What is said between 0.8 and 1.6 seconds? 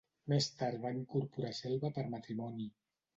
va incorporar